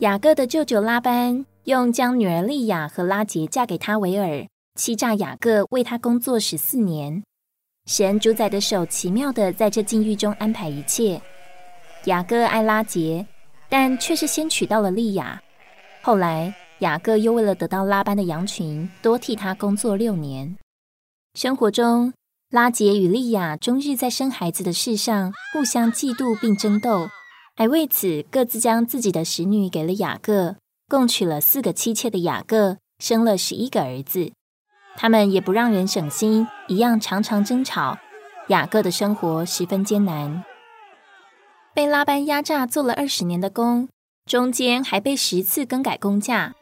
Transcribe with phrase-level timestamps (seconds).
[0.00, 7.22] 雅各的舅舅拉班用将女儿利亚和拉杰嫁给他为饵，欺诈雅各为他工作十四年。
[7.86, 11.18] 神主宰的手奇妙的在这境遇中安排一切。
[12.04, 13.26] 雅各爱拉杰，
[13.70, 15.40] 但却是先娶到了利亚。
[16.02, 20.58] 后来雅各又为了得到拉班的羊群，多替他工作六年。
[21.32, 22.12] 生活中，
[22.50, 27.08] 拉杰与利亚终日在生孩子的事上互相嫉妒并争斗。
[27.58, 30.56] 还为此各自将自己的使女给了雅各，
[30.90, 34.30] 共娶了四个妻妾的雅各生了十一个儿子。
[34.94, 37.98] 他们也不让人省心，一样常常争吵。
[38.48, 40.44] 雅各的生活十分艰难，
[41.74, 43.88] 被拉班压榨做了二十年的工，
[44.26, 46.54] 中间还被十次更改工价。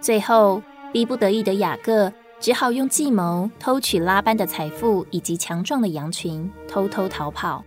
[0.00, 0.60] 最后
[0.92, 7.64] 逼不得已的雅各只好用计谋偷取拉班的财富以及强壮的羊群，偷偷逃跑。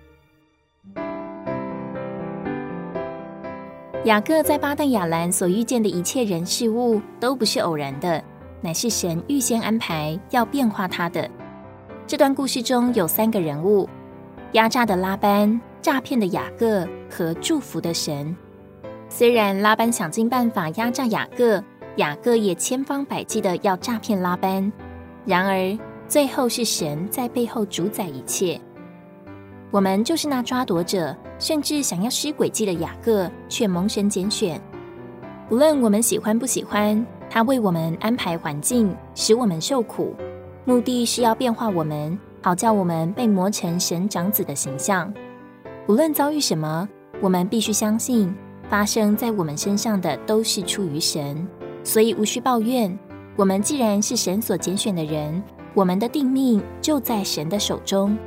[4.08, 8.24] 雅各在巴旦亚兰所遇见的一切人事物都不是偶然的，
[8.62, 11.30] 乃是神预先安排要变化他的。
[12.08, 13.86] 这段故事中有三个人物：
[14.54, 18.34] 压榨的拉班、诈骗的雅各和祝福的神。
[19.10, 21.62] 虽然拉班想尽办法压榨雅各，
[21.98, 24.72] 雅各也千方百计的要诈骗拉班，
[25.26, 28.58] 然而最后是神在背后主宰一切。
[29.70, 31.14] 我们就是那抓夺者。
[31.40, 34.60] 甚至想要施诡计的雅各，却蒙神拣选。
[35.50, 40.16] 无论我们喜欢不喜欢，他为我们安排环境，使我们受苦，
[40.66, 45.14] 目的是要变化我们，好叫我们被磨成神长子的形象。
[45.88, 46.88] 无论遭遇什么，
[47.22, 48.36] 我们必须相信，
[48.70, 51.48] 发生在我们身上的都是出于神，
[51.84, 52.98] 所以无需抱怨。
[53.38, 55.42] 我们既然是神所拣选的人，
[55.74, 58.18] 我们的定命就在神的手中。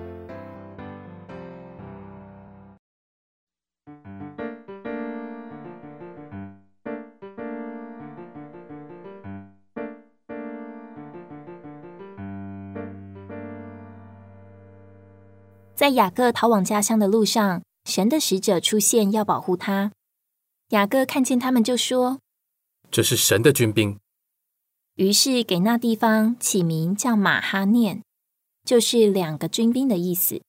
[15.80, 19.92] 在雅各逃往家乡的路上，神的使者出现，要保护他。
[20.72, 22.18] 雅各看见他们，就说
[22.92, 23.98] ：“这是神的军兵。”
[24.96, 28.02] 于是给那地方起名叫马哈念，
[28.62, 30.42] 就是两个军兵的意思。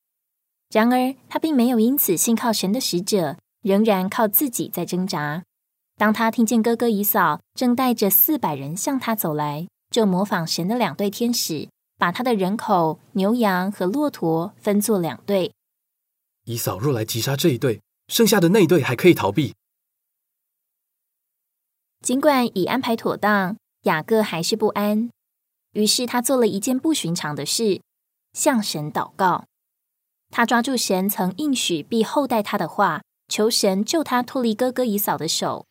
[0.70, 5.46] 然而他并没有因此信靠神的使者，仍然靠自己在挣扎。
[5.96, 11.70] 当他听见哥哥以扫正带着四百人向他走来，就模仿神的两对天使。
[12.02, 15.54] 把他的人口、牛羊和骆驼分作两队。
[16.46, 19.54] 以扫若来击杀这一队，剩下的那一队还可以逃避。
[22.02, 25.12] 尽管已安排妥当，雅各还是不安。
[25.74, 27.84] 于是他做了一件不寻常的事，
[28.34, 29.46] 向神祷告。
[30.32, 35.68] 他抓住神曾应许必厚待他的话，求神救他脱离哥哥以扫的手。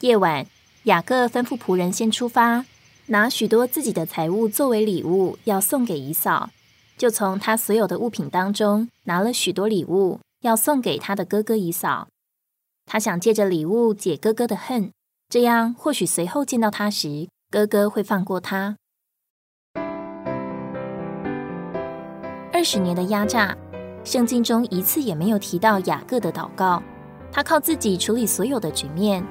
[0.00, 0.46] 夜晚，
[0.82, 2.66] 雅各吩咐仆人先出发。
[3.08, 6.50] 拿许多自己的财物作为礼物，要送给姨嫂，
[6.98, 12.08] 就从他所有的物品当中拿了许多礼物，要送给他的哥哥姨嫂。
[12.84, 14.90] 他想借着礼物解哥哥的恨，
[15.28, 18.76] 这样或许随后见到他时，哥哥会放过他。
[22.52, 23.56] 二十年的压榨，
[24.02, 26.82] 圣经中一次也没有提到雅各的祷告，
[27.30, 29.24] 他靠自己处理所有的局面，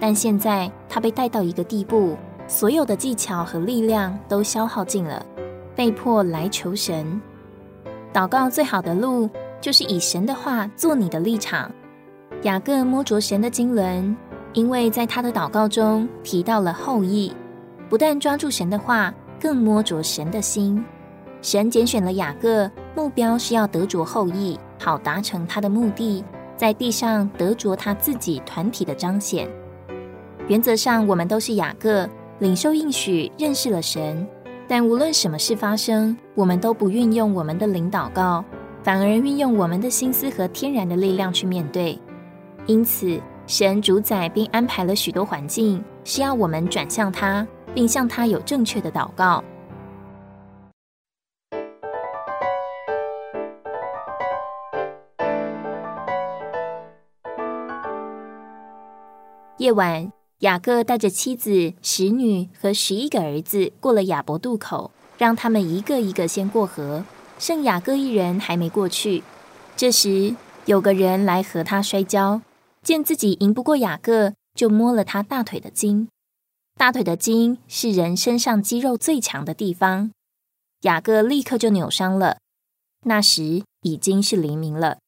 [0.00, 2.16] 但现在他被带到一个地步。
[2.48, 5.24] 所有的技巧和力量都消耗尽了，
[5.76, 7.20] 被迫来求神。
[8.10, 9.28] 祷告最好的路，
[9.60, 11.70] 就是以神的话做你的立场。
[12.42, 14.16] 雅各摸着神的经纶，
[14.54, 17.30] 因为在他的祷告中提到了后裔，
[17.90, 20.82] 不但抓住神的话，更摸着神的心。
[21.42, 26.24] 神拣选了雅各，目标是要得着后裔，好达成他的目的，
[26.56, 29.46] 在地上得着他自己团体的彰显。
[30.46, 32.08] 原则上，我们都是雅各。
[32.40, 34.24] 领受应许，认识了神，
[34.68, 38.44] 但无论什么事发生，我们都不运用我们的领祷告，
[38.84, 41.98] 反而运用我们的心思和天然的力量去面对。
[42.66, 47.44] 因此，神主宰并安排了许多环境，是要我们转向他，
[47.74, 49.42] 并向他有正确的祷告。
[59.56, 60.17] 夜晚。
[60.40, 67.04] 雅各带着妻子、使女和十一个儿子过了雅伯渡口，让他们一个一个先过河，
[67.40, 69.24] 剩雅各一人还没过去。
[69.76, 70.36] 这时，
[70.66, 72.40] 有个人来和他摔跤，
[72.84, 76.08] 见自己赢不过雅各，就摸了他大腿的筋。
[76.76, 80.12] 大腿的筋是人身上肌肉最强的地方，
[80.82, 82.36] 雅各立刻就扭伤了。
[83.06, 84.98] 那时已经是黎明了，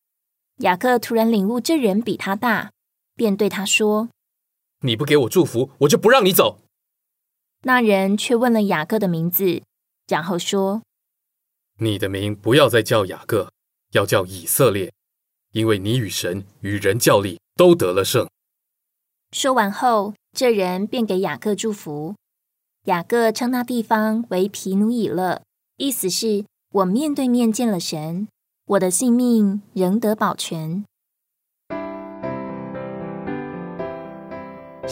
[0.57, 2.73] 雅各突然领悟这人比他大，
[3.15, 4.09] 便对他说。
[4.81, 6.61] 你不给我祝福，我就不让你走。”
[7.63, 9.63] 那人却问了雅各的名字，
[10.09, 10.83] 然后说
[11.79, 13.53] ：“你的名不要再叫雅各，
[13.93, 14.93] 要叫以色列，
[15.53, 18.29] 因为你与神与人较力都得了胜。”
[19.33, 22.17] 说完后，这人便给雅各祝福。
[22.85, 25.43] 雅各称那地方为皮努以勒，
[25.77, 28.27] 意思是我面对面见了神，
[28.65, 30.85] 我的性命仍得保全。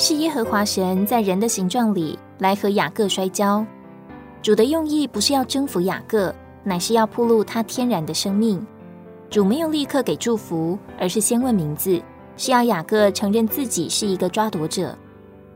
[0.00, 3.66] 是耶和华神在人的形状里来和雅各摔跤。
[4.40, 8.64] 主的用意不是要征服雅各，乃是要铺露他天然的生命。
[9.28, 12.00] 主没有立刻给祝福，而是先问名字，
[12.36, 14.96] 是要雅各承认自己是一个抓夺者，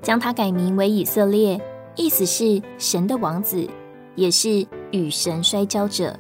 [0.03, 1.59] 将他改名为以色列。
[1.94, 3.65] 意思是神的王子，
[4.17, 6.19] 也是与神摔跤者。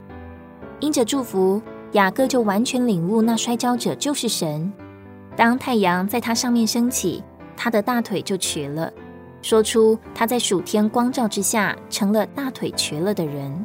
[0.78, 1.60] 因着祝福，
[1.92, 4.72] 雅各就完全领悟那摔跤者就是神。
[5.34, 7.24] 当太阳在他上面升起，
[7.62, 8.92] 他的大腿就瘸了，
[9.40, 13.64] 说出他在暑天光照之下成了大腿瘸了的人。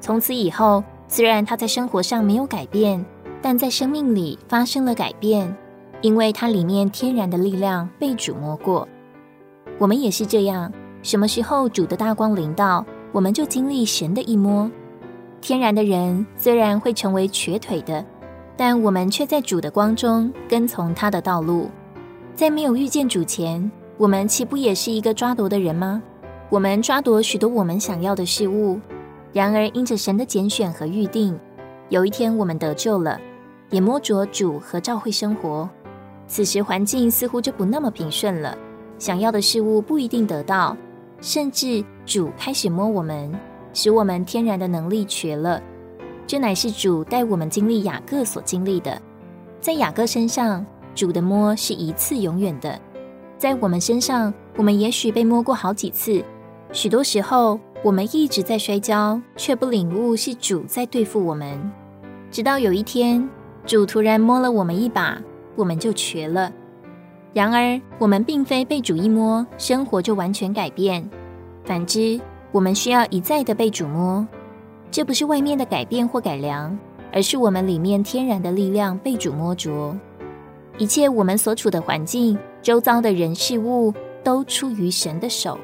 [0.00, 3.04] 从此以后，虽然他在生活上没有改变，
[3.42, 5.52] 但在生命里发生了改变，
[6.00, 8.86] 因为他里面天然的力量被主摸过。
[9.78, 10.72] 我们也是这样。
[11.02, 14.70] 什么时候主的大光临到，我们就经历神的一摸。
[15.40, 18.06] 天然的人虽然会成为瘸腿的，
[18.56, 21.68] 但我们却在主的光中跟从他的道路。
[22.36, 26.02] 在没有遇见主前，我们岂不也是一个抓夺的人吗？
[26.50, 28.80] 我们抓夺许多我们想要的事物。
[29.32, 31.38] 然而因着神的拣选和预定，
[31.90, 33.20] 有一天我们得救了，
[33.70, 35.68] 也摸着主和照会生活。
[36.26, 38.58] 此时环境似乎就不那么平顺了，
[38.98, 40.76] 想要的事物不一定得到。
[41.20, 43.32] 甚至主开始摸我们，
[43.72, 45.62] 使我们天然的能力瘸了。
[46.26, 49.00] 这乃是主带我们经历雅各所经历的。
[49.60, 50.64] 在雅各身上，
[50.94, 52.78] 主的摸是一次永远的；
[53.36, 56.24] 在我们身上，我们也许被摸过好几次。
[56.72, 61.72] 许多时候，我们一直在摔跤，却不领悟是主在对付我们。
[62.30, 63.28] 直到有一天，
[63.66, 65.20] 主突然摸了我们一把，
[65.56, 66.50] 我们就瘸了。
[67.32, 71.08] 然而，我们并非被主一摸，生活就完全改变。
[71.64, 72.20] 反之，
[72.52, 74.26] 我们需要一再的被主摸。
[74.90, 76.76] 这不是外面的改变或改良，
[77.12, 79.96] 而是我们里面天然的力量被主摸着。
[80.76, 83.94] 一切我们所处的环境、周遭的人事物，
[84.24, 85.56] 都出于神的手。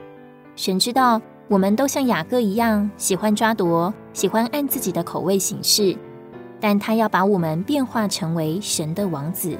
[0.54, 5.96] 神知道，我们都像雅各一样，喜欢抓夺，喜欢按自己的口味行事，
[6.60, 9.58] 但他要把我们变化成为神的王子。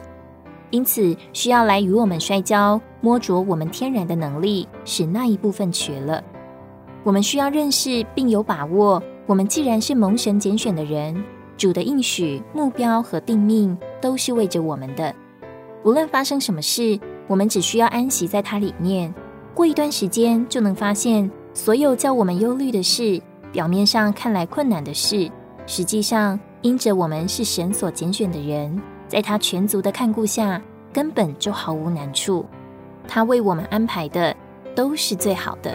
[0.70, 6.23] 因此，需要来与我们摔跤，摸着我们天然的能力，使那一部分瘸了。
[7.03, 11.20] 我们需要认识并有把握，我们既然是蒙神拣选的人，
[11.56, 15.12] 主的应许、目标和定命都是为着我们的。
[15.82, 19.12] 无论发生什么事，我们只需要安息在它里面。
[19.55, 25.31] 过一段时间，就能发现，所有叫我们忧虑的事，表面上看来困难的事，
[25.67, 28.81] 实际上因着我们是神所拣选的人。
[29.09, 30.61] 在他全族的看顾下，
[30.93, 32.44] 根本就毫无难处。
[33.09, 34.37] 他为我们安排的
[34.75, 35.75] 都是最好的。